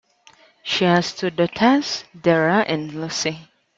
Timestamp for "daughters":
1.29-2.05